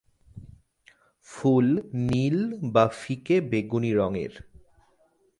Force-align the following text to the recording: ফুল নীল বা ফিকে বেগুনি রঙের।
ফুল 1.27 1.67
নীল 2.07 2.37
বা 2.73 2.85
ফিকে 2.99 3.35
বেগুনি 3.41 3.91
রঙের। 3.93 4.33